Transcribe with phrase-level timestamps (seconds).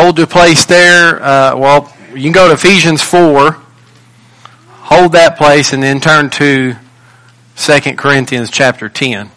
[0.00, 1.22] hold your place there.
[1.22, 3.52] Uh, well, you can go to Ephesians 4,
[4.68, 6.74] hold that place, and then turn to
[7.56, 9.30] 2 Corinthians chapter 10.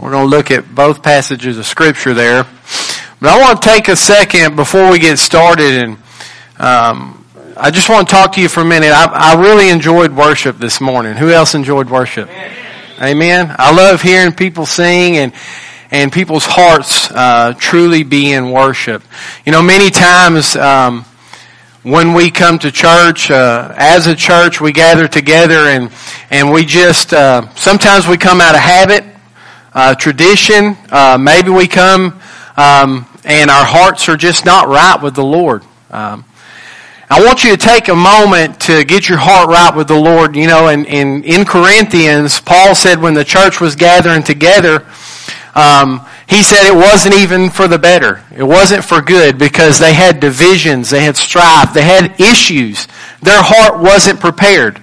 [0.00, 2.42] We're going to look at both passages of Scripture there.
[3.20, 5.98] But I want to take a second before we get started and
[6.58, 7.24] um,
[7.56, 8.90] I just want to talk to you for a minute.
[8.90, 11.16] I, I really enjoyed worship this morning.
[11.16, 12.28] Who else enjoyed worship?
[12.28, 12.56] Amen.
[13.00, 13.56] Amen.
[13.58, 15.32] I love hearing people sing and
[15.90, 19.02] and people's hearts uh, truly be in worship.
[19.44, 21.04] You know, many times um,
[21.82, 25.90] when we come to church, uh, as a church, we gather together and
[26.30, 29.04] and we just uh, sometimes we come out of habit,
[29.72, 30.76] uh, tradition.
[30.90, 32.20] Uh, maybe we come
[32.56, 35.64] um, and our hearts are just not right with the Lord.
[35.90, 36.24] Um,
[37.12, 40.36] I want you to take a moment to get your heart right with the Lord.
[40.36, 44.86] You know, and in, in Corinthians, Paul said when the church was gathering together,
[45.54, 48.22] um, he said it wasn't even for the better.
[48.34, 52.86] It wasn't for good because they had divisions, they had strife, they had issues.
[53.22, 54.80] Their heart wasn't prepared.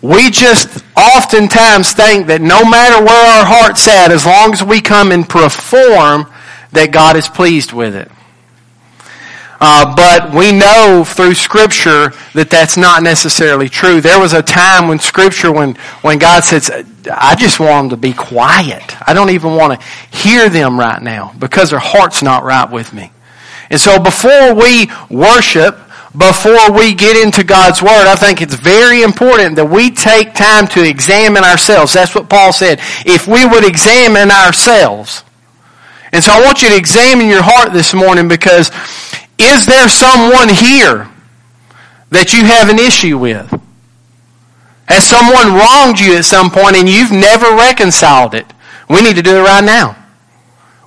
[0.00, 4.80] We just oftentimes think that no matter where our heart's at, as long as we
[4.80, 6.26] come and perform,
[6.72, 8.10] that God is pleased with it.
[9.64, 14.00] Uh, but we know through Scripture that that's not necessarily true.
[14.00, 16.68] There was a time when Scripture, when, when God says,
[17.08, 18.82] I just want them to be quiet.
[19.08, 22.92] I don't even want to hear them right now because their heart's not right with
[22.92, 23.12] me.
[23.70, 25.78] And so before we worship,
[26.16, 30.66] before we get into God's Word, I think it's very important that we take time
[30.74, 31.92] to examine ourselves.
[31.92, 32.80] That's what Paul said.
[33.06, 35.22] If we would examine ourselves.
[36.10, 38.72] And so I want you to examine your heart this morning because
[39.38, 41.08] is there someone here
[42.10, 43.48] that you have an issue with?
[44.88, 48.46] Has someone wronged you at some point and you've never reconciled it?
[48.88, 49.96] We need to do it right now.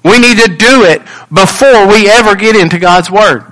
[0.03, 1.01] We need to do it
[1.33, 3.51] before we ever get into God's Word.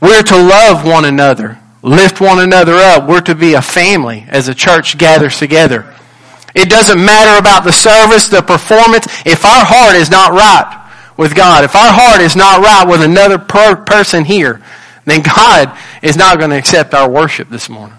[0.00, 3.08] We're to love one another, lift one another up.
[3.08, 5.92] We're to be a family as a church gathers together.
[6.54, 9.06] It doesn't matter about the service, the performance.
[9.26, 10.83] If our heart is not right,
[11.16, 14.62] with God, if our heart is not right with another per- person here,
[15.04, 17.98] then God is not going to accept our worship this morning.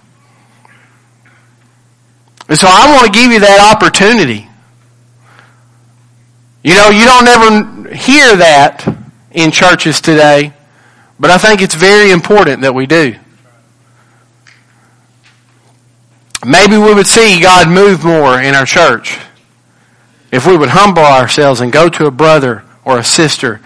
[2.48, 4.48] And so I want to give you that opportunity.
[6.64, 8.86] You know, you don't ever hear that
[9.32, 10.54] in churches today,
[11.20, 13.16] but I think it's very important that we do.
[16.46, 19.18] Maybe we would see God move more in our church
[20.32, 23.60] if we would humble ourselves and go to a brother or a sister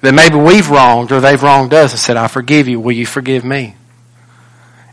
[0.00, 2.80] that maybe we've wronged or they've wronged us and said, I forgive you.
[2.80, 3.74] Will you forgive me?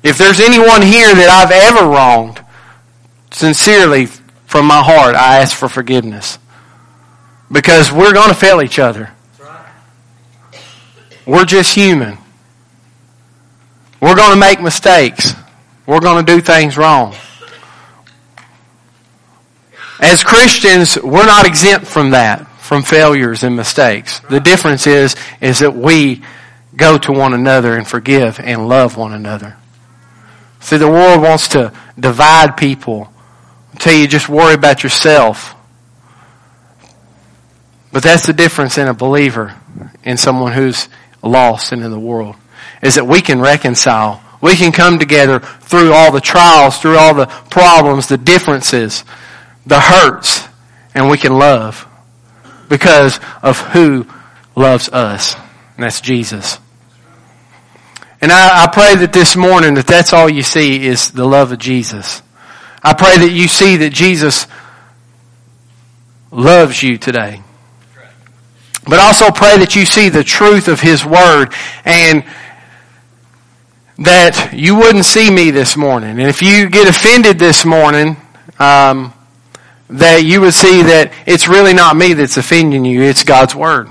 [0.03, 2.43] If there's anyone here that I've ever wronged,
[3.31, 4.07] sincerely
[4.45, 6.39] from my heart, I ask for forgiveness.
[7.51, 9.11] Because we're going to fail each other.
[11.25, 12.17] We're just human.
[14.01, 15.33] We're going to make mistakes.
[15.85, 17.15] We're going to do things wrong.
[19.99, 24.19] As Christians, we're not exempt from that from failures and mistakes.
[24.29, 26.21] The difference is, is that we
[26.75, 29.55] go to one another and forgive and love one another.
[30.59, 33.09] See, the world wants to divide people
[33.71, 35.55] until you just worry about yourself.
[37.93, 39.55] But that's the difference in a believer
[40.03, 40.89] and someone who's
[41.23, 42.35] lost and in the world.
[42.81, 44.21] Is that we can reconcile.
[44.41, 49.05] We can come together through all the trials, through all the problems, the differences,
[49.65, 50.45] the hurts,
[50.93, 51.86] and we can love
[52.69, 54.07] because of who
[54.55, 55.35] loves us.
[55.75, 56.59] And that's Jesus.
[58.19, 61.51] And I, I, pray that this morning that that's all you see is the love
[61.51, 62.23] of Jesus.
[62.83, 64.47] I pray that you see that Jesus
[66.31, 67.41] loves you today.
[68.85, 71.53] But also pray that you see the truth of His Word
[71.85, 72.23] and
[73.99, 76.11] that you wouldn't see me this morning.
[76.11, 78.15] And if you get offended this morning,
[78.59, 79.13] um,
[79.89, 83.89] that you would see that it's really not me that's offending you, it's God's Word.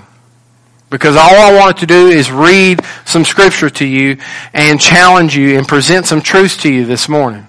[0.90, 4.18] Because all I wanted to do is read some scripture to you
[4.52, 7.46] and challenge you and present some truths to you this morning.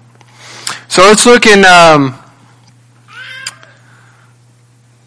[0.88, 2.18] So let's look in um,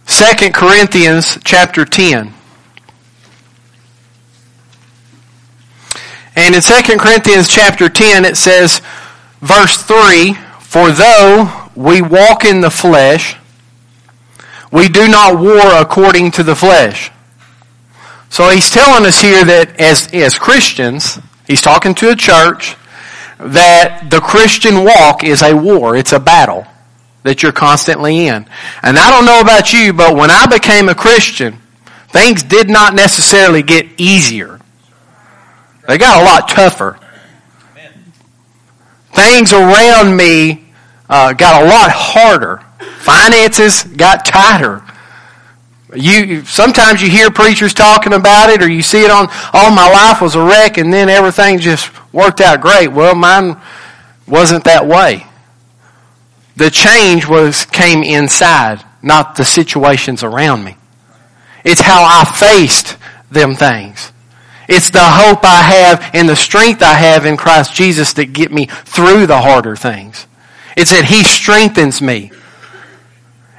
[0.06, 2.34] 2 Corinthians chapter 10.
[6.36, 8.82] And in 2 Corinthians chapter 10 it says,
[9.42, 13.36] verse 3, For though we walk in the flesh,
[14.72, 17.12] we do not war according to the flesh.
[18.30, 22.78] So he's telling us here that as, as Christians, he's talking to a church,
[23.40, 25.98] that the Christian walk is a war.
[25.98, 26.66] It's a battle
[27.24, 28.48] that you're constantly in.
[28.84, 31.58] And I don't know about you, but when I became a Christian,
[32.10, 34.60] things did not necessarily get easier.
[35.88, 37.00] They got a lot tougher.
[39.14, 40.61] Things around me
[41.12, 42.64] uh, got a lot harder.
[43.00, 44.82] Finances got tighter.
[45.94, 49.28] You sometimes you hear preachers talking about it, or you see it on.
[49.54, 52.88] Oh, my life was a wreck, and then everything just worked out great.
[52.88, 53.58] Well, mine
[54.26, 55.26] wasn't that way.
[56.56, 60.78] The change was came inside, not the situations around me.
[61.66, 62.98] It's how I faced
[63.30, 64.14] them things.
[64.70, 68.50] It's the hope I have and the strength I have in Christ Jesus that get
[68.54, 70.28] me through the harder things.
[70.78, 72.32] It's that He strengthens me.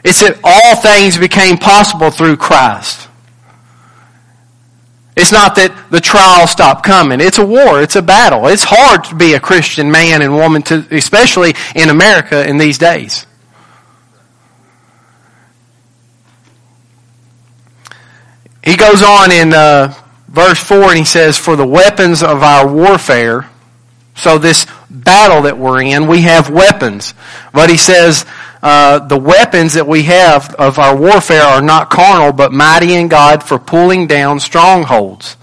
[0.04, 3.08] It's that all things became possible through Christ.
[5.14, 7.20] It's not that the trials stop coming.
[7.20, 7.82] It's a war.
[7.82, 8.46] It's a battle.
[8.46, 12.78] It's hard to be a Christian man and woman, to, especially in America in these
[12.78, 13.26] days.
[18.64, 19.92] He goes on in uh,
[20.28, 23.50] verse 4 and he says, For the weapons of our warfare,
[24.14, 27.14] so this battle that we're in, we have weapons.
[27.52, 28.24] But he says,
[28.62, 33.08] uh, the weapons that we have of our warfare are not carnal, but mighty in
[33.08, 35.36] God for pulling down strongholds,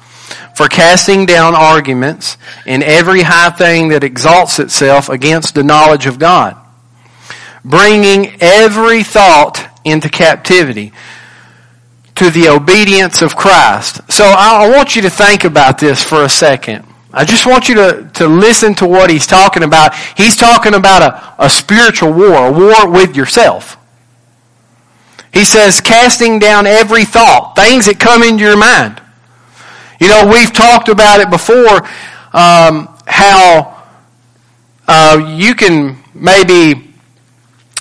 [0.55, 6.17] for casting down arguments and every high thing that exalts itself against the knowledge of
[6.17, 6.55] God,
[7.65, 10.93] bringing every thought into captivity
[12.15, 14.01] to the obedience of Christ.
[14.11, 16.85] So I want you to think about this for a second.
[17.11, 19.95] I just want you to, to listen to what he's talking about.
[20.15, 23.77] He's talking about a, a spiritual war, a war with yourself.
[25.33, 29.01] He says, casting down every thought, things that come into your mind.
[29.99, 31.77] You know, we've talked about it before,
[32.33, 33.83] um, how
[34.87, 36.93] uh, you can maybe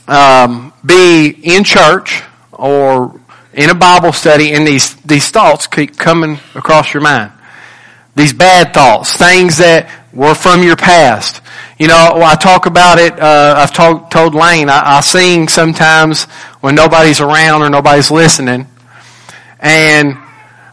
[0.06, 2.22] um, be in church
[2.52, 3.20] or
[3.52, 7.32] in a Bible study and these, these thoughts keep coming across your mind.
[8.18, 11.40] These bad thoughts, things that were from your past.
[11.78, 16.24] You know, I talk about it, uh, I've told, told Lane, I, I sing sometimes
[16.60, 18.66] when nobody's around or nobody's listening,
[19.60, 20.18] and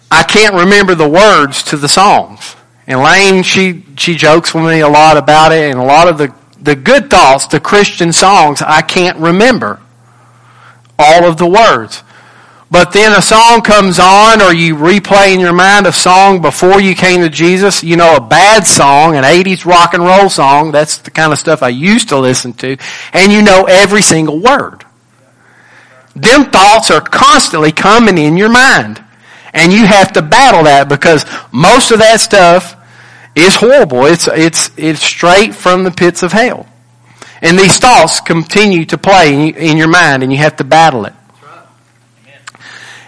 [0.09, 2.55] I can't remember the words to the songs.
[2.87, 6.17] And Lane, she, she jokes with me a lot about it, and a lot of
[6.17, 9.79] the, the good thoughts, the Christian songs, I can't remember
[10.97, 12.01] all of the words.
[12.71, 16.81] But then a song comes on, or you replay in your mind a song before
[16.81, 17.83] you came to Jesus.
[17.83, 20.71] You know, a bad song, an 80s rock and roll song.
[20.71, 22.77] That's the kind of stuff I used to listen to.
[23.13, 24.83] And you know every single word.
[26.15, 29.03] Them thoughts are constantly coming in your mind.
[29.53, 32.75] And you have to battle that because most of that stuff
[33.35, 34.05] is horrible.
[34.05, 36.67] It's, it's, it's straight from the pits of hell.
[37.41, 41.13] And these thoughts continue to play in your mind and you have to battle it.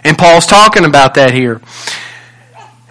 [0.04, 1.60] And Paul's talking about that here.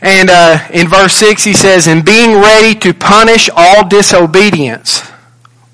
[0.01, 5.01] And uh, in verse 6 he says, "In being ready to punish all disobedience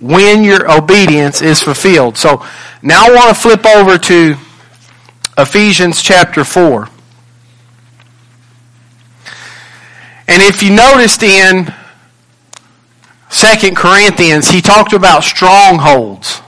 [0.03, 2.17] when your obedience is fulfilled.
[2.17, 2.45] So
[2.81, 4.35] now I want to flip over to
[5.37, 6.89] Ephesians chapter 4.
[10.27, 11.73] And if you noticed in
[13.29, 16.41] 2 Corinthians, he talked about strongholds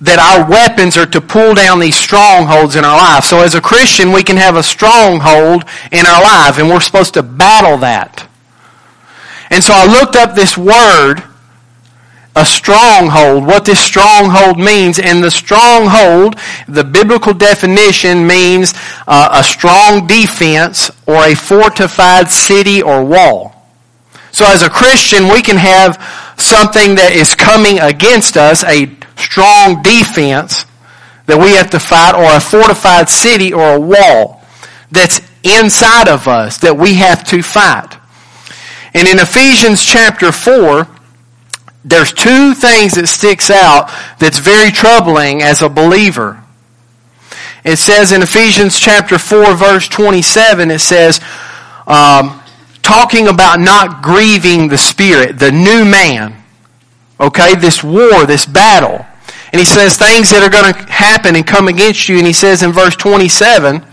[0.00, 3.24] that our weapons are to pull down these strongholds in our life.
[3.24, 7.14] So as a Christian, we can have a stronghold in our life, and we're supposed
[7.14, 8.28] to battle that.
[9.50, 11.22] And so I looked up this word,
[12.34, 14.98] a stronghold, what this stronghold means.
[14.98, 16.36] And the stronghold,
[16.68, 18.74] the biblical definition means
[19.06, 23.54] uh, a strong defense or a fortified city or wall.
[24.32, 25.96] So as a Christian, we can have
[26.36, 30.64] something that is coming against us, a strong defense
[31.26, 34.42] that we have to fight or a fortified city or a wall
[34.90, 37.98] that's inside of us that we have to fight.
[38.94, 40.86] And in Ephesians chapter 4,
[41.84, 46.42] there's two things that sticks out that's very troubling as a believer.
[47.64, 51.20] It says in Ephesians chapter 4 verse 27, it says,
[51.86, 52.40] um,
[52.82, 56.42] talking about not grieving the Spirit, the new man.
[57.18, 59.06] Okay, this war, this battle.
[59.52, 62.18] And he says things that are going to happen and come against you.
[62.18, 63.84] And he says in verse 27,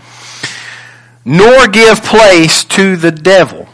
[1.24, 3.68] nor give place to the devil.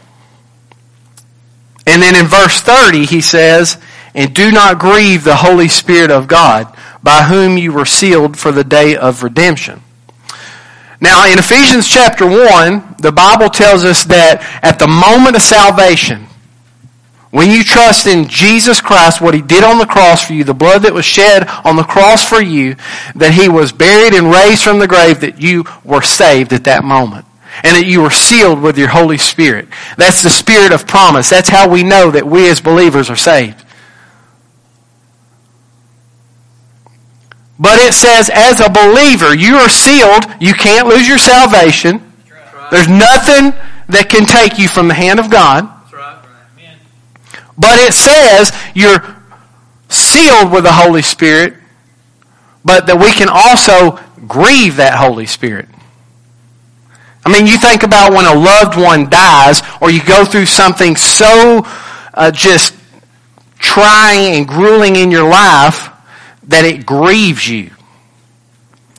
[1.85, 3.77] And then in verse 30, he says,
[4.13, 8.51] and do not grieve the Holy Spirit of God, by whom you were sealed for
[8.51, 9.81] the day of redemption.
[10.99, 16.27] Now, in Ephesians chapter 1, the Bible tells us that at the moment of salvation,
[17.31, 20.53] when you trust in Jesus Christ, what He did on the cross for you, the
[20.53, 22.75] blood that was shed on the cross for you,
[23.15, 26.83] that He was buried and raised from the grave, that you were saved at that
[26.83, 27.25] moment.
[27.63, 29.67] and that you were sealed with your Holy Spirit.
[29.97, 31.29] That's the spirit of promise.
[31.29, 33.65] That's how we know that we as believers are saved.
[37.59, 40.25] But it says, as a believer, you are sealed.
[40.39, 42.11] You can't lose your salvation.
[42.71, 43.53] There's nothing
[43.89, 45.69] that can take you from the hand of God.
[47.61, 49.15] But it says you're
[49.87, 51.53] sealed with the Holy Spirit,
[52.65, 55.69] but that we can also grieve that Holy Spirit.
[57.23, 60.95] I mean, you think about when a loved one dies, or you go through something
[60.95, 61.61] so
[62.15, 62.73] uh, just
[63.59, 65.89] trying and grueling in your life
[66.45, 67.69] that it grieves you.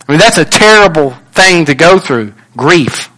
[0.07, 3.09] I mean, that's a terrible thing to go through grief.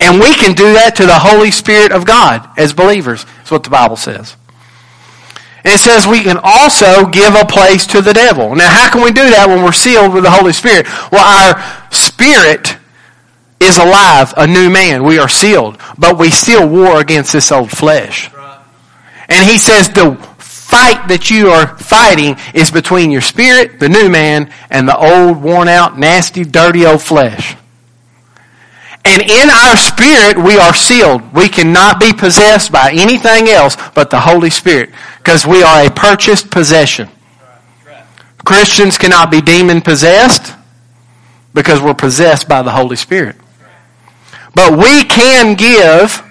[0.00, 3.24] And we can do that to the Holy Spirit of God as believers.
[3.24, 4.36] That's what the Bible says.
[5.64, 8.54] And it says we can also give a place to the devil.
[8.54, 10.86] Now, how can we do that when we're sealed with the Holy Spirit?
[11.10, 12.76] Well, our spirit
[13.60, 15.02] is alive, a new man.
[15.04, 15.78] We are sealed.
[15.98, 18.30] But we still war against this old flesh.
[19.28, 24.08] And he says the fight that you are fighting is between your spirit, the new
[24.08, 27.56] man, and the old, worn out, nasty, dirty old flesh.
[29.08, 31.32] And in our spirit, we are sealed.
[31.32, 35.90] We cannot be possessed by anything else but the Holy Spirit because we are a
[35.90, 37.08] purchased possession.
[38.44, 40.54] Christians cannot be demon possessed
[41.54, 43.36] because we're possessed by the Holy Spirit.
[44.54, 46.22] But we can give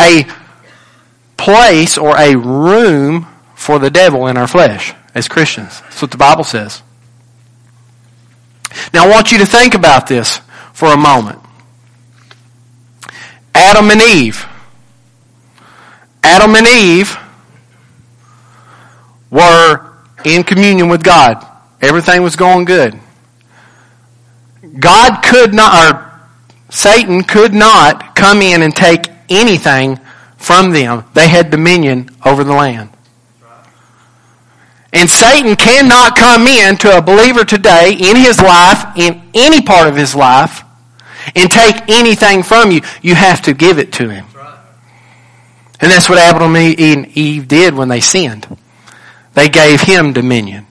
[0.00, 0.26] a
[1.36, 3.26] place or a room
[3.56, 5.80] for the devil in our flesh as Christians.
[5.80, 6.84] That's what the Bible says.
[8.92, 10.38] Now I want you to think about this
[10.72, 11.40] for a moment.
[13.54, 14.46] Adam and Eve.
[16.22, 17.16] Adam and Eve
[19.30, 19.92] were
[20.24, 21.46] in communion with God.
[21.80, 22.98] Everything was going good.
[24.78, 26.20] God could not, or
[26.70, 29.98] Satan could not come in and take anything
[30.36, 31.04] from them.
[31.14, 32.90] They had dominion over the land.
[34.92, 39.88] And Satan cannot come in to a believer today in his life, in any part
[39.88, 40.62] of his life,
[41.34, 42.80] and take anything from you.
[43.02, 44.26] You have to give it to him.
[45.80, 48.56] And that's what Adam and Eve did when they sinned.
[49.34, 50.66] They gave him dominion.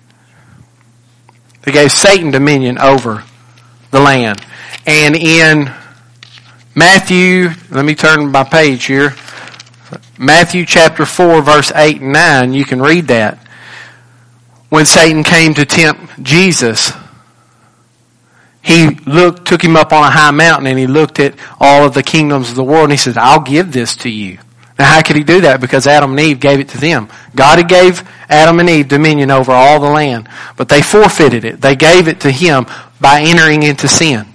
[1.64, 3.24] They gave Satan dominion over
[3.92, 4.42] the land.
[4.86, 5.72] And in
[6.76, 9.16] Matthew, let me turn my page here.
[10.18, 13.38] Matthew chapter 4 verse 8 and 9, you can read that.
[14.70, 16.92] When Satan came to tempt Jesus,
[18.64, 21.94] he looked, took him up on a high mountain and he looked at all of
[21.94, 24.40] the kingdoms of the world and he said, I'll give this to you.
[24.80, 25.60] Now how could he do that?
[25.60, 27.10] Because Adam and Eve gave it to them.
[27.36, 31.60] God had gave Adam and Eve dominion over all the land, but they forfeited it.
[31.60, 32.66] They gave it to him
[33.02, 34.28] by entering into sin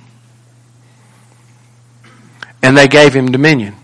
[2.62, 3.74] and they gave him dominion.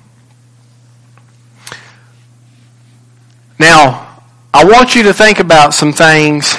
[3.58, 4.20] Now,
[4.52, 6.54] I want you to think about some things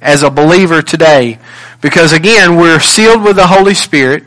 [0.00, 1.38] as a believer today
[1.82, 4.24] because again, we're sealed with the Holy Spirit,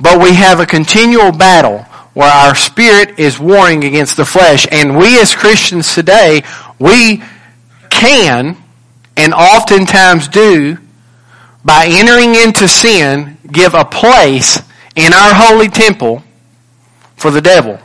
[0.00, 1.82] but we have a continual battle
[2.14, 4.66] where our spirit is warring against the flesh.
[4.72, 6.42] And we as Christians today,
[6.78, 7.22] we
[7.90, 8.56] can
[9.16, 10.78] and oftentimes do
[11.64, 14.60] by entering into sin give a place
[14.96, 16.22] in our holy temple
[17.16, 17.78] for the devil.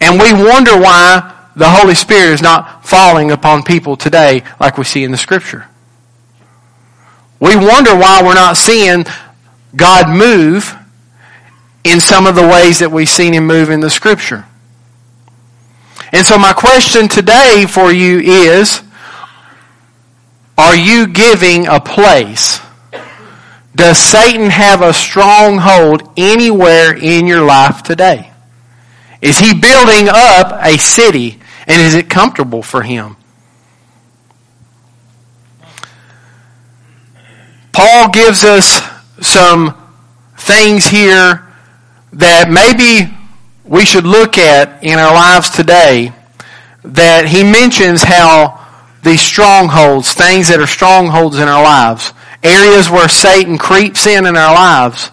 [0.00, 4.84] And we wonder why the Holy Spirit is not falling upon people today like we
[4.84, 5.68] see in the scripture.
[7.42, 9.04] We wonder why we're not seeing
[9.74, 10.76] God move
[11.82, 14.46] in some of the ways that we've seen him move in the scripture.
[16.12, 18.80] And so my question today for you is,
[20.56, 22.60] are you giving a place
[23.74, 28.30] does Satan have a stronghold anywhere in your life today?
[29.20, 33.16] Is he building up a city and is it comfortable for him?
[37.72, 38.80] Paul gives us
[39.20, 39.74] some
[40.36, 41.48] things here
[42.12, 43.12] that maybe
[43.64, 46.12] we should look at in our lives today
[46.84, 48.60] that he mentions how
[49.02, 52.12] these strongholds, things that are strongholds in our lives,
[52.42, 55.10] areas where Satan creeps in in our lives.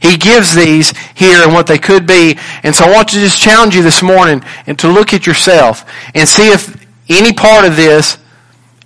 [0.00, 2.38] He gives these here and what they could be.
[2.62, 5.90] And so I want to just challenge you this morning and to look at yourself
[6.14, 8.18] and see if any part of this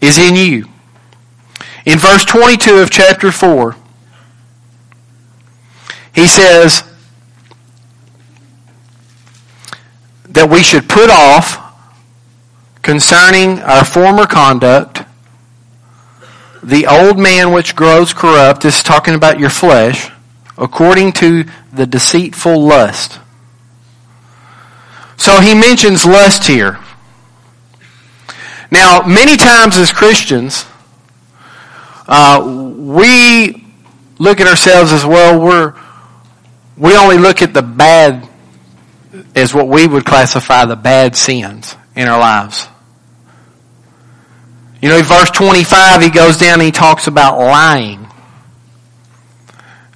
[0.00, 0.66] is in you.
[1.88, 3.74] In verse 22 of chapter 4,
[6.12, 6.82] he says
[10.24, 11.56] that we should put off
[12.82, 15.02] concerning our former conduct
[16.62, 20.10] the old man which grows corrupt, this is talking about your flesh,
[20.58, 23.18] according to the deceitful lust.
[25.16, 26.80] So he mentions lust here.
[28.70, 30.66] Now, many times as Christians,
[32.08, 33.64] uh, we
[34.18, 35.40] look at ourselves as well.
[35.40, 35.74] We're
[36.76, 38.28] we only look at the bad
[39.34, 42.68] as what we would classify the bad sins in our lives.
[44.80, 48.06] You know, in verse 25, he goes down and he talks about lying.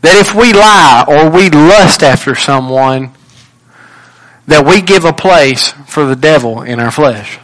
[0.01, 3.13] That if we lie or we lust after someone,
[4.49, 7.39] that we give a place for the devil in our flesh.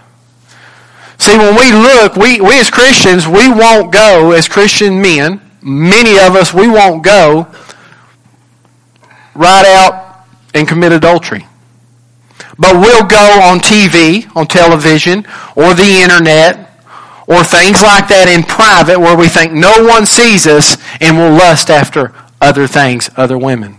[1.18, 6.18] See, when we look, we, we as Christians, we won't go, as Christian men, many
[6.18, 7.48] of us, we won't go
[9.34, 11.46] right out and commit adultery.
[12.58, 16.68] But we'll go on TV, on television, or the internet,
[17.28, 21.32] or things like that in private where we think no one sees us and we'll
[21.32, 23.76] lust after other things, other women.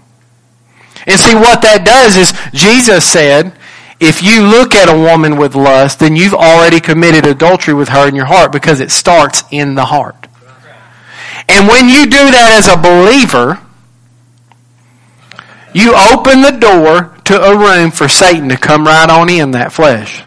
[1.08, 3.53] And see what that does is Jesus said,
[3.99, 8.07] if you look at a woman with lust, then you've already committed adultery with her
[8.07, 10.27] in your heart because it starts in the heart.
[11.49, 13.59] And when you do that as a believer,
[15.73, 19.73] you open the door to a room for Satan to come right on in that
[19.73, 20.23] flesh.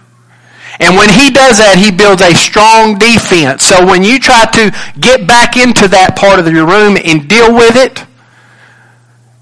[0.80, 3.64] And when he does that, he builds a strong defense.
[3.64, 7.54] So when you try to get back into that part of your room and deal
[7.54, 8.04] with it,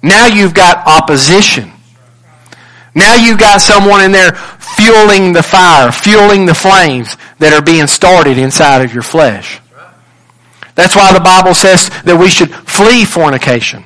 [0.03, 1.73] now you've got opposition.
[2.95, 7.87] Now you've got someone in there fueling the fire, fueling the flames that are being
[7.87, 9.61] started inside of your flesh.
[10.75, 13.85] That's why the Bible says that we should flee fornication.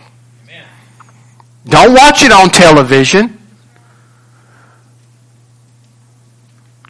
[1.67, 3.39] Don't watch it on television.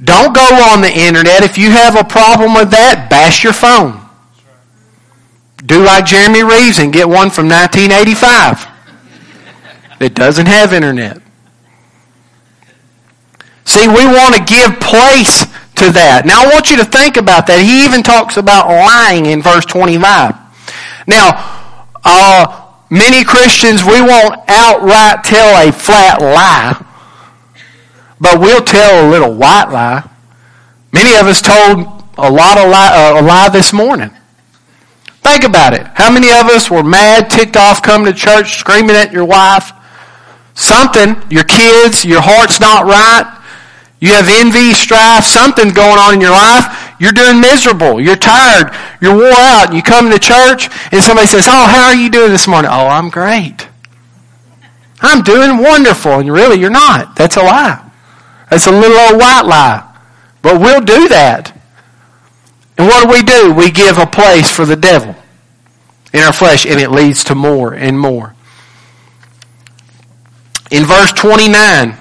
[0.02, 1.42] Don't go on the internet.
[1.42, 4.00] If you have a problem with that, bash your phone.
[5.64, 8.66] Do like Jeremy Reeves and get one from 1985
[9.98, 11.23] that doesn't have internet.
[13.64, 15.44] See, we want to give place
[15.76, 16.24] to that.
[16.26, 17.60] Now I want you to think about that.
[17.60, 20.34] He even talks about lying in verse 25.
[21.06, 21.32] Now,
[22.04, 26.80] uh, Many Christians, we won't outright tell a flat lie,
[28.20, 30.08] but we'll tell a little white lie.
[30.92, 34.10] Many of us told a lot of lie, uh, a lie this morning.
[35.24, 35.84] Think about it.
[35.94, 39.72] How many of us were mad, ticked off, coming to church, screaming at your wife?
[40.54, 43.33] Something, your kids, your heart's not right.
[44.00, 46.94] You have envy, strife, something going on in your life.
[47.00, 48.00] You're doing miserable.
[48.00, 48.70] You're tired.
[49.00, 49.74] You're wore out.
[49.74, 52.70] You come to church and somebody says, Oh, how are you doing this morning?
[52.72, 53.68] Oh, I'm great.
[55.00, 56.12] I'm doing wonderful.
[56.12, 57.16] And really, you're not.
[57.16, 57.90] That's a lie.
[58.50, 59.90] That's a little old white lie.
[60.42, 61.50] But we'll do that.
[62.76, 63.54] And what do we do?
[63.54, 65.14] We give a place for the devil
[66.12, 68.34] in our flesh, and it leads to more and more.
[70.70, 71.96] In verse 29,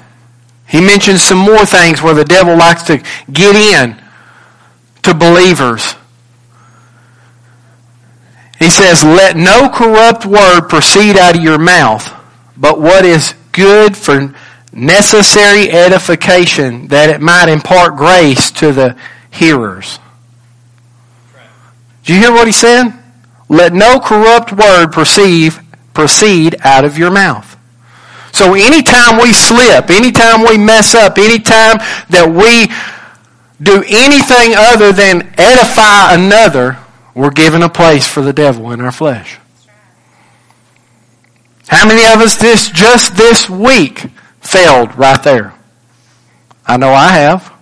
[0.74, 2.98] he mentions some more things where the devil likes to
[3.32, 3.96] get in
[5.04, 5.94] to believers.
[8.58, 12.12] He says, Let no corrupt word proceed out of your mouth,
[12.58, 14.34] but what is good for
[14.72, 18.98] necessary edification, that it might impart grace to the
[19.30, 20.00] hearers.
[22.04, 22.94] Do you hear what he said?
[23.48, 25.54] Let no corrupt word proceed,
[25.94, 27.53] proceed out of your mouth.
[28.34, 31.78] So anytime we slip, anytime we mess up, anytime
[32.10, 32.66] that we
[33.64, 36.80] do anything other than edify another,
[37.14, 39.38] we're giving a place for the devil in our flesh.
[41.68, 44.08] How many of us this just this week
[44.42, 45.54] failed right there?
[46.66, 47.54] I know I have.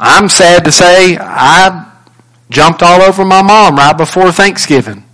[0.00, 1.92] I'm sad to say I
[2.50, 5.04] jumped all over my mom right before Thanksgiving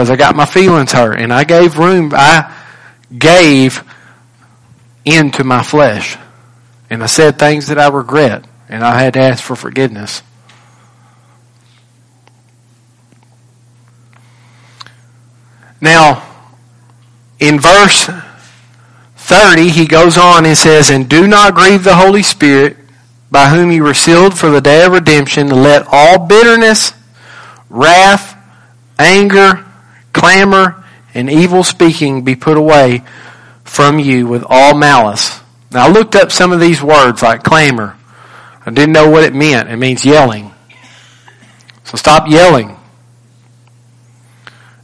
[0.00, 2.12] because I got my feelings hurt and I gave room.
[2.14, 2.56] I
[3.18, 3.84] gave
[5.04, 6.16] into my flesh.
[6.88, 10.22] And I said things that I regret, and I had to ask for forgiveness.
[15.82, 16.26] Now,
[17.38, 18.08] in verse
[19.16, 22.78] 30, he goes on and says, And do not grieve the Holy Spirit,
[23.30, 25.50] by whom you were sealed for the day of redemption.
[25.50, 26.94] Let all bitterness,
[27.68, 28.34] wrath,
[28.98, 29.66] anger,
[30.12, 33.02] clamor, and evil speaking be put away
[33.64, 35.40] from you with all malice.
[35.70, 37.96] Now, I looked up some of these words like clamor.
[38.66, 39.68] I didn't know what it meant.
[39.68, 40.52] It means yelling.
[41.84, 42.76] So stop yelling.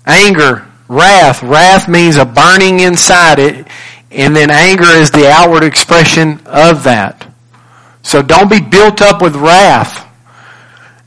[0.06, 1.42] Anger, wrath.
[1.42, 3.66] Wrath means a burning inside it,
[4.10, 7.28] and then anger is the outward expression of that.
[8.02, 10.06] So don't be built up with wrath.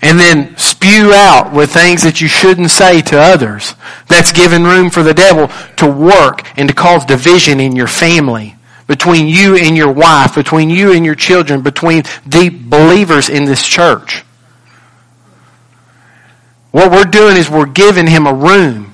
[0.02, 3.74] And then spew out with things that you shouldn't say to others.
[4.08, 8.56] That's giving room for the devil to work and to cause division in your family,
[8.88, 13.66] between you and your wife, between you and your children, between the believers in this
[13.66, 14.24] church.
[16.72, 18.94] What we're doing is we're giving him a room.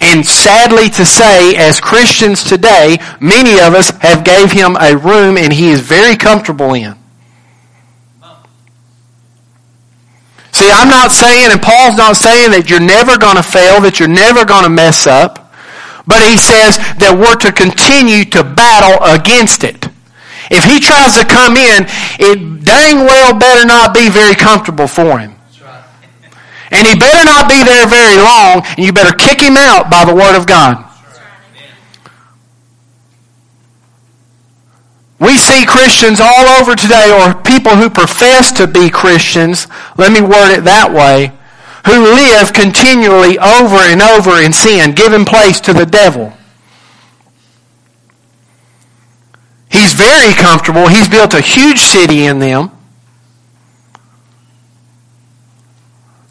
[0.00, 5.36] And sadly to say, as Christians today, many of us have gave him a room
[5.36, 6.96] and he is very comfortable in.
[10.54, 13.98] See, I'm not saying, and Paul's not saying that you're never going to fail, that
[13.98, 15.50] you're never going to mess up.
[16.06, 19.90] But he says that we're to continue to battle against it.
[20.54, 21.90] If he tries to come in,
[22.22, 25.34] it dang well better not be very comfortable for him.
[26.70, 30.04] And he better not be there very long, and you better kick him out by
[30.06, 30.83] the Word of God.
[35.20, 40.20] We see Christians all over today, or people who profess to be Christians, let me
[40.20, 41.32] word it that way,
[41.86, 46.32] who live continually over and over in sin, giving place to the devil.
[49.70, 50.88] He's very comfortable.
[50.88, 52.70] He's built a huge city in them.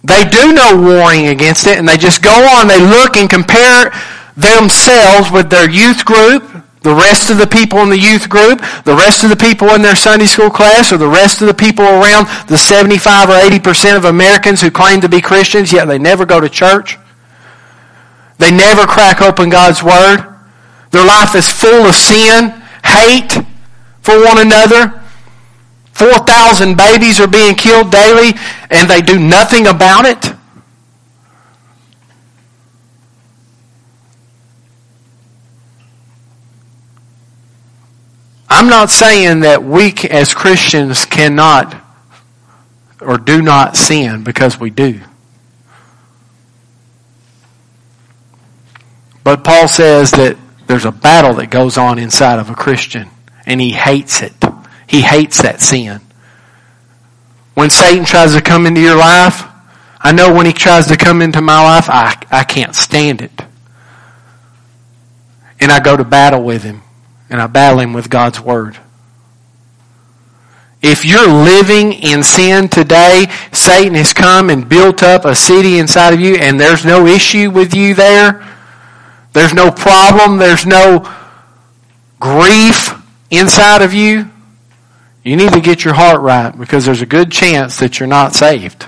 [0.04, 2.67] They do no warring against it, and they just go on.
[2.67, 3.91] They look and compare
[4.36, 6.43] themselves with their youth group,
[6.84, 9.82] the rest of the people in the youth group, the rest of the people in
[9.82, 13.96] their Sunday school class, or the rest of the people around the 75 or 80%
[13.96, 16.98] of Americans who claim to be Christians, yet they never go to church.
[18.38, 20.28] They never crack open God's Word.
[20.91, 22.50] Their life is full of sin,
[22.84, 23.32] hate
[24.02, 25.02] for one another.
[25.93, 28.34] 4,000 babies are being killed daily,
[28.69, 30.33] and they do nothing about it.
[38.56, 41.76] I'm not saying that we as Christians cannot
[43.02, 45.02] or do not sin because we do.
[49.24, 50.38] But Paul says that
[50.68, 53.10] there's a battle that goes on inside of a Christian
[53.48, 54.34] and he hates it.
[54.86, 56.00] He hates that sin.
[57.56, 59.46] When Satan tries to come into your life,
[60.00, 63.42] I know when he tries to come into my life, I, I can't stand it.
[65.60, 66.83] And I go to battle with him
[67.34, 68.78] and I battle him with God's Word.
[70.84, 76.13] If you're living in sin today, Satan has come and built up a city inside
[76.13, 78.48] of you and there's no issue with you there.
[79.32, 80.38] There's no problem.
[80.38, 81.12] There's no
[82.19, 82.93] grief
[83.32, 84.30] inside of you.
[85.24, 88.36] You need to get your heart right because there's a good chance that you're not
[88.36, 88.86] saved.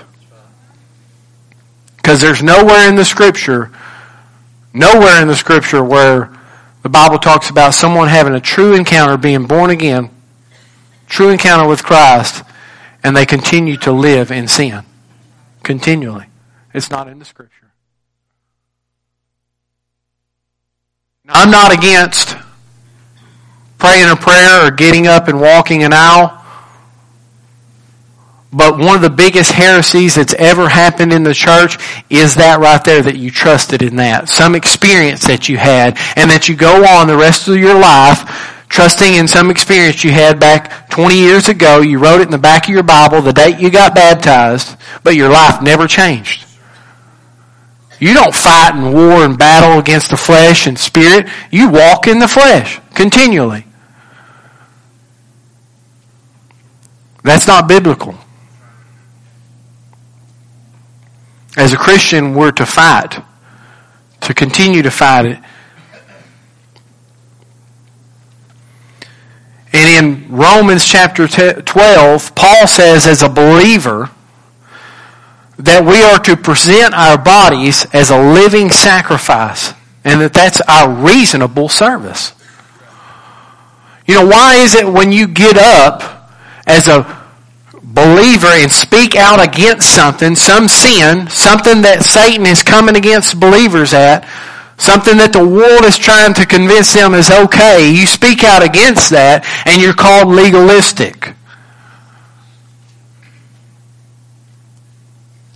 [1.96, 3.72] Because there's nowhere in the scripture,
[4.72, 6.35] nowhere in the scripture where
[6.86, 10.08] the Bible talks about someone having a true encounter, being born again,
[11.08, 12.44] true encounter with Christ,
[13.02, 14.84] and they continue to live in sin.
[15.64, 16.26] Continually.
[16.72, 17.72] It's not in the scripture.
[21.28, 22.36] I'm not against
[23.78, 26.40] praying a prayer or getting up and walking an aisle.
[28.56, 31.76] But one of the biggest heresies that's ever happened in the church
[32.08, 34.30] is that right there that you trusted in that.
[34.30, 38.54] Some experience that you had and that you go on the rest of your life
[38.70, 41.82] trusting in some experience you had back 20 years ago.
[41.82, 45.16] You wrote it in the back of your Bible the date you got baptized, but
[45.16, 46.46] your life never changed.
[48.00, 51.28] You don't fight and war and battle against the flesh and spirit.
[51.50, 53.66] You walk in the flesh continually.
[57.22, 58.14] That's not biblical.
[61.56, 63.18] As a Christian, we're to fight,
[64.20, 65.38] to continue to fight it.
[69.72, 74.10] And in Romans chapter 12, Paul says as a believer
[75.58, 79.72] that we are to present our bodies as a living sacrifice
[80.04, 82.32] and that that's our reasonable service.
[84.06, 86.32] You know, why is it when you get up
[86.66, 87.25] as a
[87.96, 93.94] believer and speak out against something, some sin, something that Satan is coming against believers
[93.94, 94.28] at,
[94.76, 99.08] something that the world is trying to convince them is okay, you speak out against
[99.10, 101.32] that and you're called legalistic.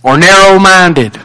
[0.01, 1.17] Or narrow-minded.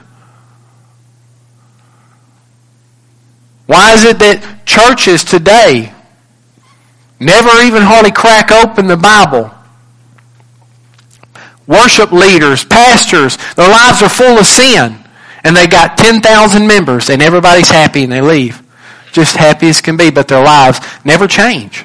[3.64, 5.94] Why is it that churches today
[7.18, 9.55] never even hardly crack open the Bible?
[11.66, 14.98] Worship leaders, pastors, their lives are full of sin.
[15.44, 18.62] And they got 10,000 members and everybody's happy and they leave.
[19.12, 21.84] Just happy as can be, but their lives never change.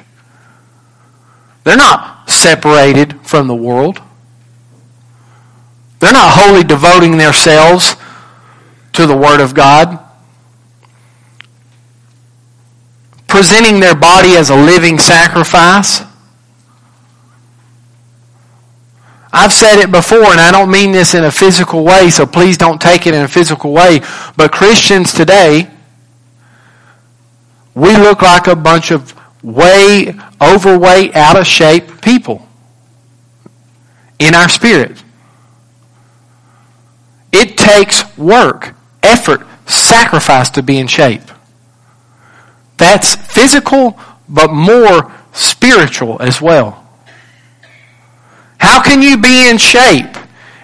[1.64, 4.00] They're not separated from the world.
[6.00, 7.94] They're not wholly devoting themselves
[8.94, 9.98] to the Word of God.
[13.28, 16.02] Presenting their body as a living sacrifice.
[19.32, 22.58] I've said it before, and I don't mean this in a physical way, so please
[22.58, 24.00] don't take it in a physical way.
[24.36, 25.70] But Christians today,
[27.74, 32.46] we look like a bunch of way overweight, out of shape people
[34.18, 35.02] in our spirit.
[37.32, 41.22] It takes work, effort, sacrifice to be in shape.
[42.76, 46.81] That's physical, but more spiritual as well.
[48.62, 50.16] How can you be in shape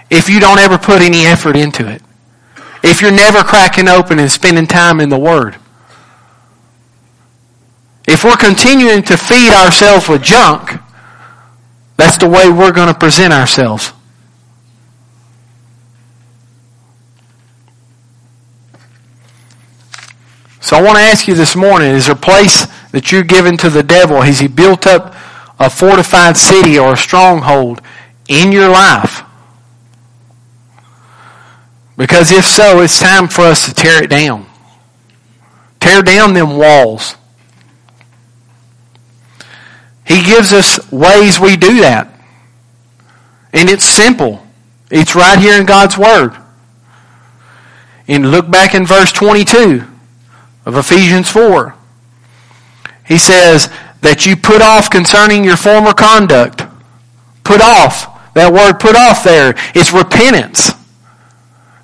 [0.08, 2.00] if you don't ever put any effort into it?
[2.80, 5.56] If you're never cracking open and spending time in the Word?
[8.06, 10.80] If we're continuing to feed ourselves with junk,
[11.96, 13.92] that's the way we're going to present ourselves.
[20.60, 23.56] So I want to ask you this morning, is there a place that you're giving
[23.56, 24.20] to the devil?
[24.20, 25.16] Has he built up
[25.58, 27.80] a fortified city or a stronghold
[28.28, 29.22] in your life?
[31.96, 34.46] Because if so, it's time for us to tear it down.
[35.80, 37.16] Tear down them walls.
[40.06, 42.08] He gives us ways we do that.
[43.52, 44.42] And it's simple.
[44.90, 46.36] It's right here in God's Word.
[48.06, 49.84] And look back in verse 22
[50.64, 51.74] of Ephesians 4.
[53.06, 56.62] He says, that you put off concerning your former conduct.
[57.44, 58.14] Put off.
[58.34, 60.72] That word put off there is repentance.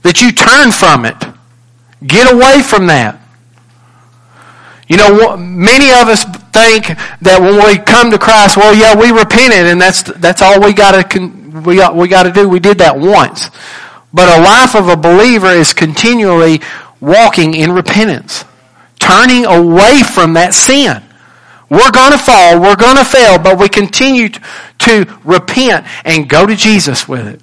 [0.02, 1.16] That you turn from it.
[2.06, 3.20] Get away from that.
[4.86, 6.86] You know, many of us think
[7.22, 10.74] that when we come to Christ, well, yeah, we repented, and that's that's all we
[10.74, 11.28] got to
[11.64, 12.48] we got, we got to do.
[12.48, 13.48] We did that once,
[14.12, 16.60] but a life of a believer is continually
[17.00, 18.44] walking in repentance,
[18.98, 21.02] turning away from that sin.
[21.70, 22.60] We're going to fall.
[22.60, 27.40] We're going to fail, but we continue to repent and go to Jesus with it.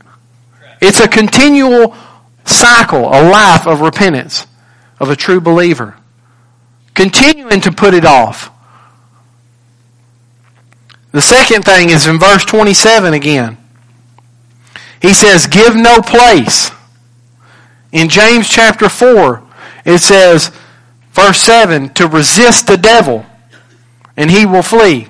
[0.82, 1.96] It's a continual
[2.46, 4.48] cycle, a life of repentance
[5.00, 5.96] of a true believer.
[6.94, 8.52] Continuing to put it off.
[11.12, 13.58] The second thing is in verse 27 again.
[15.02, 16.72] He says, give no place.
[17.92, 19.44] In James chapter 4,
[19.86, 20.52] it says,
[21.12, 23.26] verse 7, to resist the devil
[24.22, 25.08] and he will flee.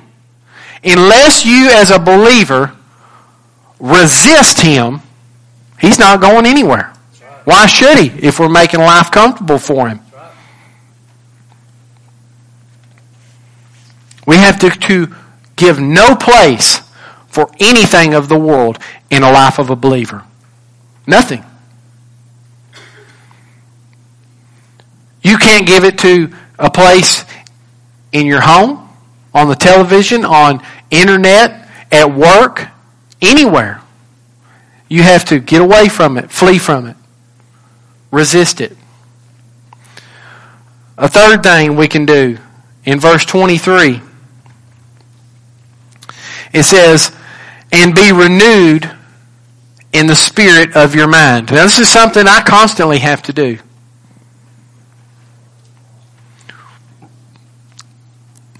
[0.85, 2.73] Unless you, as a believer,
[3.77, 5.01] resist him,
[5.81, 6.93] he's not going anywhere.
[7.43, 9.99] Why should he if we're making life comfortable for him?
[14.25, 15.13] We have to, to
[15.57, 16.79] give no place
[17.27, 20.23] for anything of the world in a life of a believer.
[21.05, 21.43] Nothing.
[25.21, 27.25] You can't give it to a place
[28.13, 28.80] in your home
[29.33, 32.67] on the television, on internet, at work,
[33.21, 33.81] anywhere.
[34.89, 36.97] You have to get away from it, flee from it,
[38.11, 38.77] resist it.
[40.97, 42.37] A third thing we can do
[42.85, 44.01] in verse 23
[46.53, 47.11] it says,
[47.71, 48.89] and be renewed
[49.93, 51.51] in the spirit of your mind.
[51.51, 53.59] Now, this is something I constantly have to do.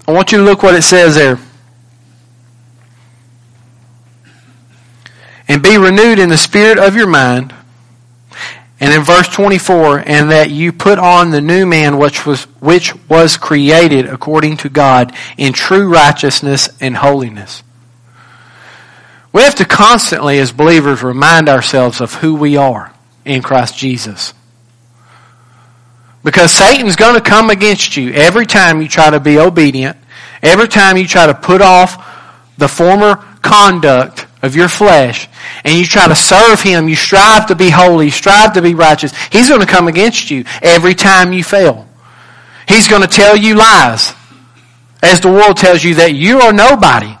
[0.06, 1.38] I want you to look what it says there.
[5.48, 7.54] And be renewed in the spirit of your mind.
[8.80, 12.94] And in verse 24, and that you put on the new man which was, which
[13.08, 17.62] was created according to God in true righteousness and holiness.
[19.32, 22.92] We have to constantly, as believers, remind ourselves of who we are
[23.24, 24.34] in Christ Jesus.
[26.24, 29.96] Because Satan's going to come against you every time you try to be obedient,
[30.42, 32.08] every time you try to put off
[32.58, 35.28] the former conduct of your flesh,
[35.64, 39.12] and you try to serve him, you strive to be holy, strive to be righteous,
[39.28, 41.88] he's going to come against you every time you fail.
[42.68, 44.12] He's going to tell you lies,
[45.02, 47.16] as the world tells you that you are nobody.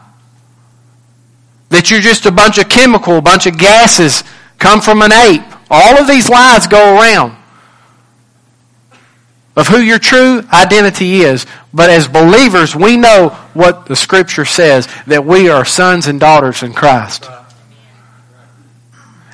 [1.70, 4.22] That you're just a bunch of chemical, a bunch of gases
[4.58, 5.42] come from an ape.
[5.70, 7.36] All of these lies go around
[9.54, 11.46] of who your true identity is.
[11.74, 16.62] But as believers, we know what the scripture says, that we are sons and daughters
[16.62, 17.28] in Christ.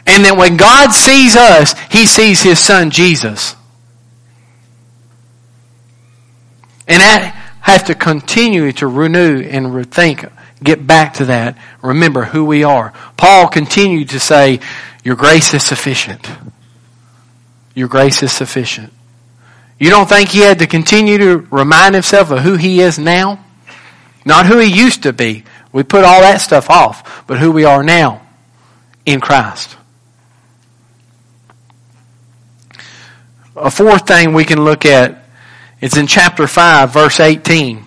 [0.07, 3.55] And that when God sees us, He sees His Son Jesus.
[6.89, 12.45] And I have to continue to renew and rethink, get back to that, remember who
[12.45, 12.93] we are.
[13.17, 14.61] Paul continued to say,
[15.05, 16.27] Your grace is sufficient.
[17.75, 18.93] Your grace is sufficient.
[19.79, 23.45] You don't think he had to continue to remind himself of who he is now?
[24.25, 25.45] Not who he used to be.
[25.73, 28.27] We put all that stuff off, but who we are now
[29.07, 29.77] in Christ.
[33.55, 35.25] A fourth thing we can look at
[35.81, 37.85] is in chapter 5, verse 18.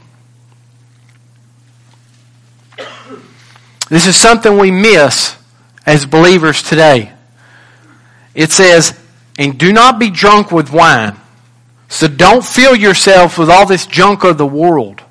[3.89, 5.35] This is something we miss
[5.85, 7.11] as believers today.
[8.33, 8.97] It says,
[9.37, 11.17] and do not be drunk with wine.
[11.91, 15.03] So don't fill yourself with all this junk of the world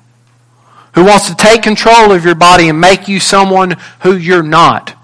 [0.95, 4.97] who wants to take control of your body and make you someone who you're not.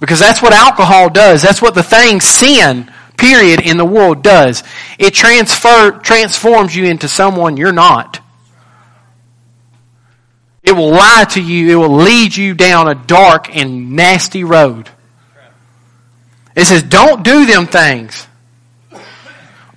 [0.00, 1.42] Because that's what alcohol does.
[1.42, 4.64] That's what the thing sin, period, in the world does.
[4.98, 8.20] It transfer, transforms you into someone you're not.
[10.62, 11.70] It will lie to you.
[11.70, 14.88] It will lead you down a dark and nasty road.
[16.56, 18.26] It says, don't do them things,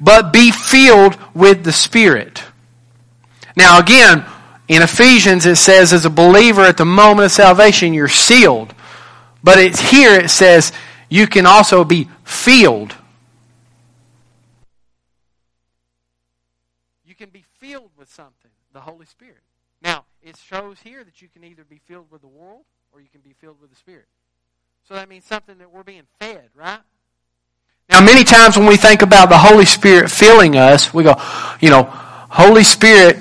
[0.06, 2.44] but be filled with the Spirit.
[3.58, 4.24] Now again,
[4.68, 8.74] in Ephesians it says as a believer at the moment of salvation you're sealed.
[9.44, 10.72] But it's here it says
[11.10, 12.96] you can also be filled.
[17.04, 19.42] You can be filled with something, the Holy Spirit.
[19.82, 23.08] Now, it shows here that you can either be filled with the world or you
[23.12, 24.06] can be filled with the Spirit.
[24.88, 26.82] So that means something that we're being fed, right?
[27.90, 31.16] Now, many times when we think about the Holy Spirit filling us, we go,
[31.62, 33.18] you know, Holy Spirit,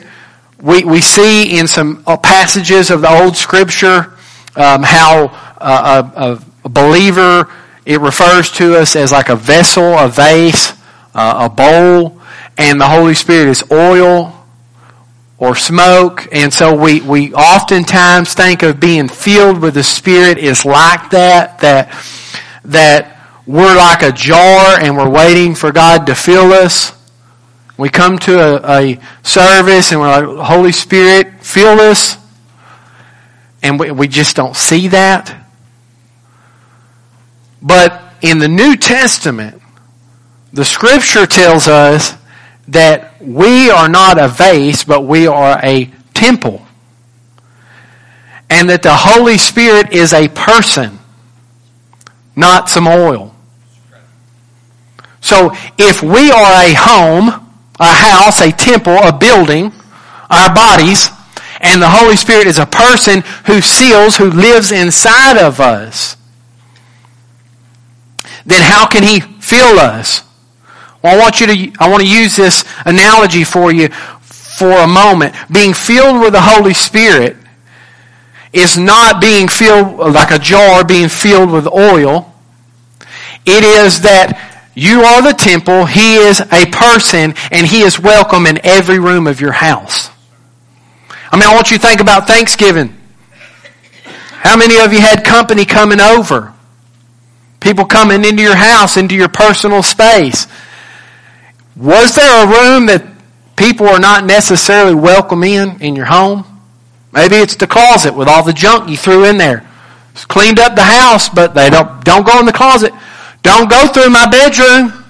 [0.60, 4.14] we, we see in some uh, passages of the Old Scripture
[4.56, 5.26] um, how
[5.60, 7.50] uh, a, a, believer,
[7.84, 10.72] it refers to us as like a vessel, a vase,
[11.14, 12.20] uh, a bowl,
[12.56, 14.46] and the Holy Spirit is oil
[15.36, 16.26] or smoke.
[16.32, 21.58] And so we, we oftentimes think of being filled with the Spirit is like that,
[21.58, 21.92] that,
[22.64, 23.13] that
[23.46, 26.92] we're like a jar and we're waiting for God to fill us.
[27.76, 32.16] We come to a, a service and we're like, Holy Spirit, fill us.
[33.62, 35.46] And we, we just don't see that.
[37.60, 39.60] But in the New Testament,
[40.52, 42.14] the scripture tells us
[42.68, 46.64] that we are not a vase, but we are a temple.
[48.48, 50.98] And that the Holy Spirit is a person,
[52.36, 53.33] not some oil.
[55.24, 57.28] So if we are a home,
[57.80, 59.72] a house, a temple, a building,
[60.28, 61.08] our bodies,
[61.62, 66.18] and the Holy Spirit is a person who seals, who lives inside of us,
[68.44, 70.24] then how can He fill us?
[71.02, 73.88] Well, I want you to, I want to use this analogy for you
[74.20, 75.34] for a moment.
[75.50, 77.38] Being filled with the Holy Spirit
[78.52, 82.30] is not being filled like a jar being filled with oil.
[83.46, 85.86] It is that you are the temple.
[85.86, 90.10] He is a person and he is welcome in every room of your house.
[91.30, 92.96] I mean, I want you to think about Thanksgiving.
[94.30, 96.52] How many of you had company coming over?
[97.60, 100.46] People coming into your house, into your personal space.
[101.76, 103.04] Was there a room that
[103.56, 106.44] people are not necessarily welcome in, in your home?
[107.12, 109.66] Maybe it's the closet with all the junk you threw in there.
[110.12, 112.92] It's cleaned up the house, but they don't, don't go in the closet.
[113.44, 115.04] Don't go through my bedroom.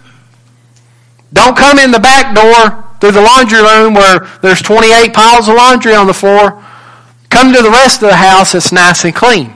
[1.33, 5.55] Don't come in the back door through the laundry room where there's 28 piles of
[5.55, 6.63] laundry on the floor.
[7.31, 9.55] Come to the rest of the house that's nice and clean.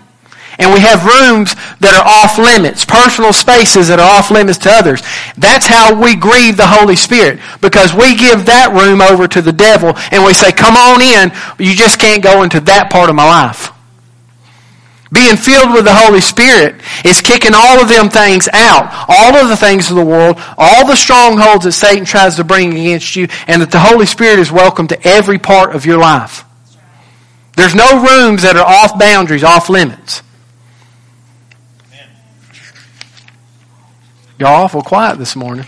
[0.58, 4.70] And we have rooms that are off limits, personal spaces that are off limits to
[4.70, 5.02] others.
[5.36, 7.38] That's how we grieve the Holy Spirit.
[7.60, 11.30] Because we give that room over to the devil and we say, come on in,
[11.58, 13.70] you just can't go into that part of my life.
[15.10, 18.92] Being filled with the Holy Spirit is kicking all of them things out.
[19.08, 22.72] All of the things of the world, all the strongholds that Satan tries to bring
[22.72, 26.44] against you, and that the Holy Spirit is welcome to every part of your life.
[27.56, 30.22] There's no rooms that are off boundaries, off limits.
[34.38, 35.64] Y'all awful quiet this morning.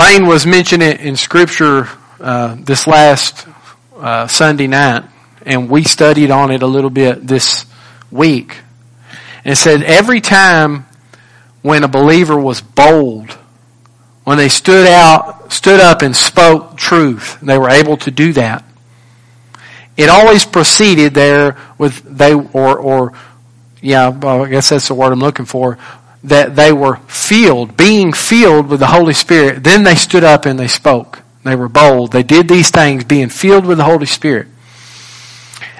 [0.00, 1.86] Lane was mentioning it in Scripture
[2.20, 3.46] uh, this last
[3.98, 5.04] uh, Sunday night,
[5.44, 7.66] and we studied on it a little bit this
[8.10, 8.56] week.
[9.44, 10.86] And said every time
[11.60, 13.32] when a believer was bold,
[14.24, 18.64] when they stood out, stood up and spoke truth, they were able to do that.
[19.98, 23.12] It always proceeded there with they or or
[23.82, 25.76] yeah, I guess that's the word I'm looking for
[26.24, 29.64] that they were filled, being filled with the Holy Spirit.
[29.64, 31.22] Then they stood up and they spoke.
[31.44, 32.12] They were bold.
[32.12, 34.48] They did these things being filled with the Holy Spirit.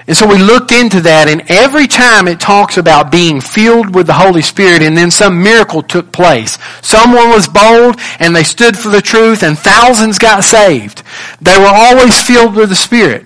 [0.07, 4.07] And so we looked into that and every time it talks about being filled with
[4.07, 6.57] the Holy Spirit and then some miracle took place.
[6.81, 11.03] Someone was bold and they stood for the truth and thousands got saved.
[11.39, 13.25] They were always filled with the Spirit.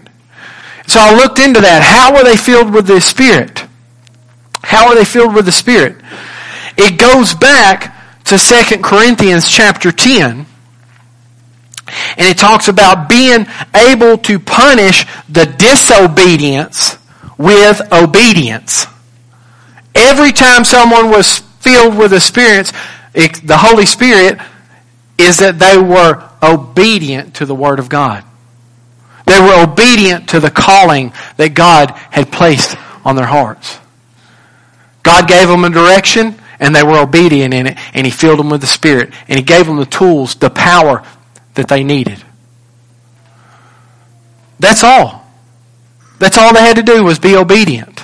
[0.86, 1.82] So I looked into that.
[1.82, 3.66] How were they filled with the Spirit?
[4.62, 5.96] How are they filled with the Spirit?
[6.78, 7.96] It goes back
[8.26, 10.46] to 2 Corinthians chapter 10
[12.18, 13.46] and it talks about being
[13.76, 16.98] able to punish the disobedience
[17.38, 18.88] with obedience.
[19.94, 22.72] Every time someone was filled with the Spirit,
[23.14, 24.40] the Holy Spirit,
[25.18, 28.24] is that they were obedient to the Word of God.
[29.26, 33.80] They were obedient to the calling that God had placed on their hearts.
[35.04, 38.50] God gave them a direction and they were obedient in it and He filled them
[38.50, 41.04] with the Spirit and He gave them the tools, the power
[41.56, 42.24] that they needed.
[44.60, 45.26] That's all.
[46.20, 48.02] That's all they had to do was be obedient.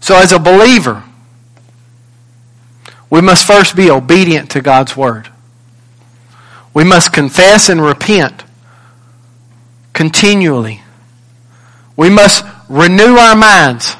[0.00, 1.04] So as a believer,
[3.10, 5.28] we must first be obedient to God's Word.
[6.72, 8.44] We must confess and repent
[9.92, 10.82] continually.
[11.96, 13.96] We must renew our minds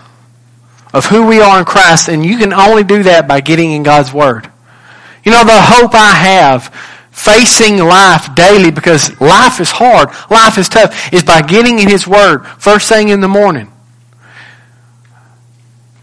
[0.93, 3.83] of who we are in Christ, and you can only do that by getting in
[3.83, 4.51] God's Word.
[5.25, 6.75] You know, the hope I have
[7.11, 12.07] facing life daily because life is hard, life is tough, is by getting in His
[12.07, 13.71] Word first thing in the morning.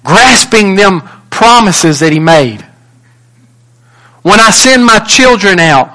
[0.04, 2.62] Grasping them promises that He made.
[4.22, 5.90] When I send my children out,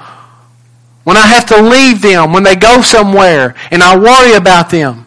[1.04, 5.06] when I have to leave them, when they go somewhere, and I worry about them,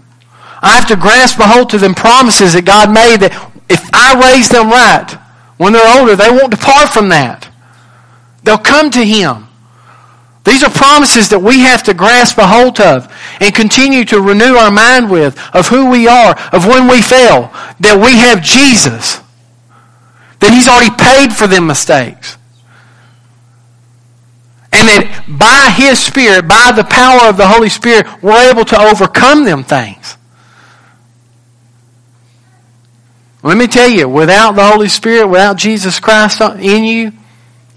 [0.61, 4.33] I have to grasp a hold to them promises that God made that if I
[4.33, 5.11] raise them right,
[5.57, 7.49] when they're older, they won't depart from that.
[8.43, 9.47] They'll come to Him.
[10.43, 13.07] These are promises that we have to grasp a hold of
[13.39, 17.49] and continue to renew our mind with of who we are, of when we fail,
[17.79, 19.21] that we have Jesus,
[20.39, 22.37] that He's already paid for them mistakes.
[24.73, 28.77] And that by His Spirit, by the power of the Holy Spirit, we're able to
[28.77, 30.17] overcome them things.
[33.43, 37.11] Let me tell you, without the Holy Spirit, without Jesus Christ in you,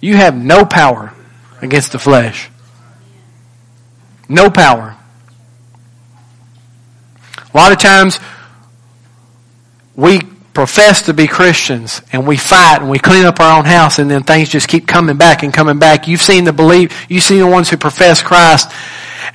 [0.00, 1.12] you have no power
[1.60, 2.48] against the flesh.
[4.28, 4.96] No power.
[7.52, 8.20] A lot of times
[9.96, 10.20] we
[10.56, 14.10] profess to be Christians and we fight and we clean up our own house and
[14.10, 16.08] then things just keep coming back and coming back.
[16.08, 18.72] You've seen the believe, you've seen the ones who profess Christ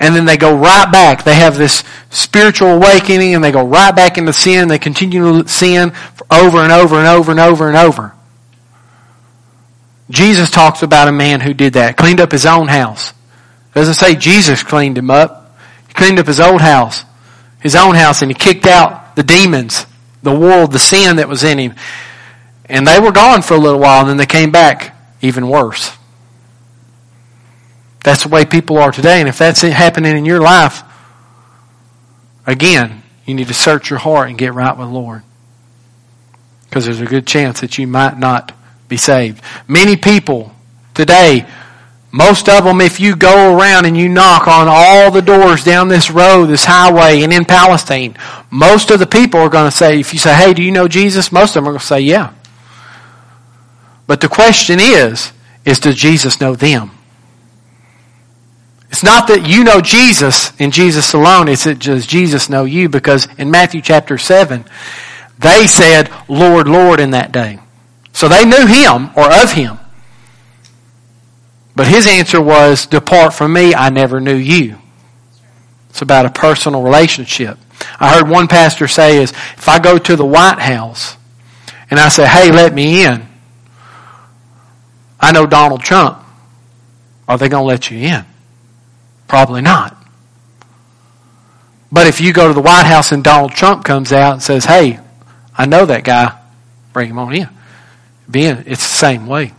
[0.00, 1.22] and then they go right back.
[1.22, 4.66] They have this spiritual awakening and they go right back into sin.
[4.66, 5.92] They continue to sin
[6.28, 8.12] over and over and over and over and over.
[10.10, 13.12] Jesus talks about a man who did that, cleaned up his own house.
[13.74, 15.56] Doesn't say Jesus cleaned him up.
[15.86, 17.04] He cleaned up his old house,
[17.60, 19.86] his own house, and he kicked out the demons,
[20.22, 21.74] the world, the sin that was in him.
[22.66, 25.96] And they were gone for a little while, and then they came back even worse.
[28.04, 29.20] That's the way people are today.
[29.20, 30.82] And if that's happening in your life,
[32.46, 35.22] again, you need to search your heart and get right with the Lord.
[36.64, 38.52] Because there's a good chance that you might not
[38.88, 39.42] be saved.
[39.68, 40.52] Many people
[40.94, 41.46] today,
[42.14, 45.88] most of them, if you go around and you knock on all the doors down
[45.88, 48.18] this road, this highway, and in Palestine,
[48.50, 50.86] most of the people are going to say, if you say, hey, do you know
[50.86, 51.32] Jesus?
[51.32, 52.34] Most of them are going to say, yeah.
[54.06, 55.32] But the question is,
[55.64, 56.90] is does Jesus know them?
[58.90, 62.90] It's not that you know Jesus and Jesus alone, it's that does Jesus know you?
[62.90, 64.66] Because in Matthew chapter 7,
[65.38, 67.58] they said, Lord, Lord, in that day.
[68.12, 69.78] So they knew him or of him.
[71.74, 74.78] But his answer was, Depart from me, I never knew you.
[75.90, 77.58] It's about a personal relationship.
[77.98, 81.16] I heard one pastor say is, if I go to the White House
[81.90, 83.26] and I say, hey, let me in,
[85.20, 86.18] I know Donald Trump.
[87.28, 88.24] Are they going to let you in?
[89.28, 89.96] Probably not.
[91.90, 94.64] But if you go to the White House and Donald Trump comes out and says,
[94.64, 94.98] hey,
[95.56, 96.38] I know that guy,
[96.92, 97.48] bring him on in
[98.32, 99.52] being it's the same way.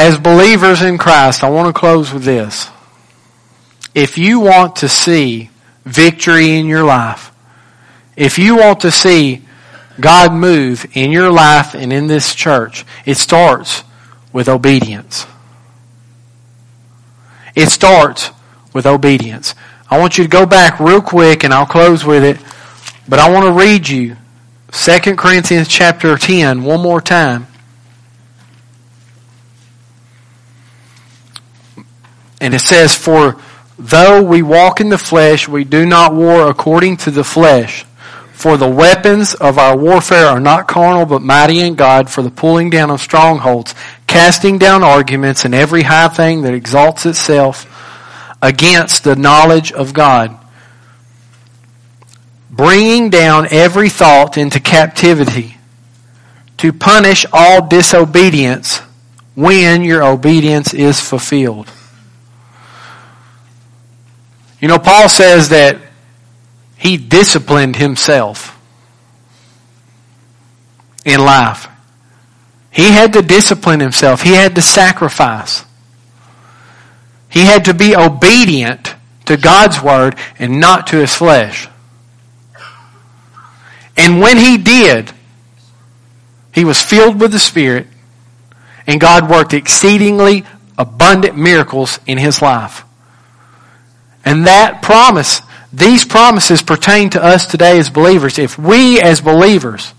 [0.00, 2.70] As believers in Christ, I want to close with this.
[3.94, 5.50] If you want to see
[5.84, 7.30] victory in your life,
[8.16, 9.44] if you want to see
[10.00, 13.84] God move in your life and in this church, it starts
[14.32, 15.26] with obedience.
[17.54, 18.30] It starts
[18.72, 19.54] with obedience.
[19.90, 22.38] I want you to go back real quick and I'll close with it,
[23.06, 24.16] but I want to read you
[24.72, 27.48] 2 Corinthians chapter 10 one more time.
[32.40, 33.36] And it says, For
[33.78, 37.84] though we walk in the flesh, we do not war according to the flesh.
[38.32, 42.30] For the weapons of our warfare are not carnal, but mighty in God for the
[42.30, 43.74] pulling down of strongholds,
[44.06, 47.66] casting down arguments and every high thing that exalts itself
[48.40, 50.38] against the knowledge of God,
[52.50, 55.58] bringing down every thought into captivity
[56.56, 58.78] to punish all disobedience
[59.34, 61.70] when your obedience is fulfilled.
[64.60, 65.78] You know, Paul says that
[66.76, 68.58] he disciplined himself
[71.04, 71.66] in life.
[72.70, 74.22] He had to discipline himself.
[74.22, 75.64] He had to sacrifice.
[77.28, 78.94] He had to be obedient
[79.26, 81.68] to God's word and not to his flesh.
[83.96, 85.12] And when he did,
[86.52, 87.86] he was filled with the Spirit
[88.86, 90.44] and God worked exceedingly
[90.76, 92.84] abundant miracles in his life.
[94.24, 95.40] And that promise,
[95.72, 98.38] these promises pertain to us today as believers.
[98.38, 99.94] If we as believers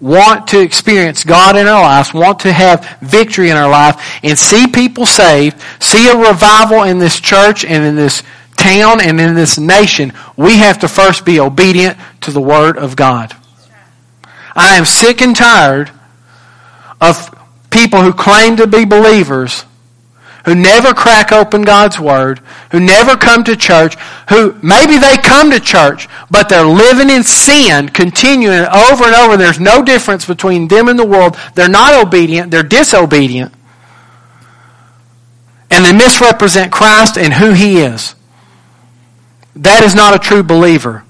[0.00, 4.38] want to experience God in our lives, want to have victory in our life, and
[4.38, 8.22] see people saved, see a revival in this church and in this
[8.56, 12.96] town and in this nation, we have to first be obedient to the Word of
[12.96, 13.34] God.
[14.56, 15.90] I am sick and tired
[17.00, 17.34] of
[17.70, 19.64] people who claim to be believers
[20.44, 22.40] who never crack open God's Word,
[22.70, 23.96] who never come to church,
[24.28, 29.36] who maybe they come to church, but they're living in sin, continuing over and over.
[29.36, 31.36] There's no difference between them and the world.
[31.54, 33.52] They're not obedient, they're disobedient.
[35.70, 38.14] And they misrepresent Christ and who He is.
[39.56, 41.04] That is not a true believer.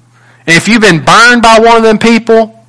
[0.47, 2.65] And if you've been burned by one of them people,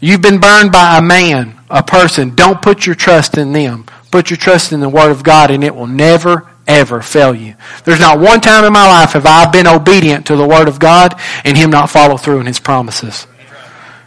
[0.00, 2.34] you've been burned by a man, a person.
[2.34, 3.84] Don't put your trust in them.
[4.10, 7.54] Put your trust in the Word of God and it will never, ever fail you.
[7.84, 10.80] There's not one time in my life have I been obedient to the Word of
[10.80, 13.26] God and Him not follow through in His promises.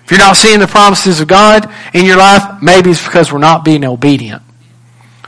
[0.04, 3.39] If you're not seeing the promises of God in your life, maybe it's because we're
[3.39, 4.41] not being obedient.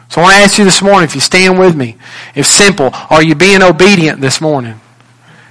[0.09, 1.97] So I want to ask you this morning, if you stand with me,
[2.35, 4.79] if simple, are you being obedient this morning?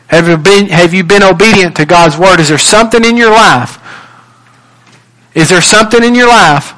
[0.08, 2.38] Have you been, have you been obedient to God's Word?
[2.38, 3.78] Is there something in your life?
[5.34, 6.74] Is there something in your life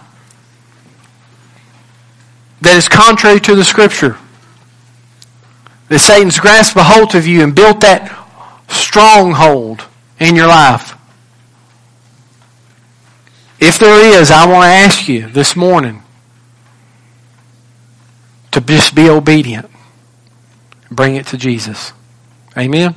[2.67, 4.19] that is contrary to the Scripture.
[5.89, 8.11] That Satan's grasped a hold of you and built that
[8.69, 9.85] stronghold
[10.19, 10.97] in your life.
[13.61, 16.03] If there is, I want to ask you this morning
[18.51, 19.71] to just be obedient.
[20.91, 21.93] Bring it to Jesus.
[22.59, 22.97] Amen.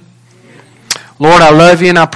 [1.19, 2.07] Lord, I love you and I